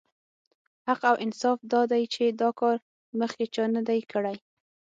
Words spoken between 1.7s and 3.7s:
دا دی چې دا کار مخکې چا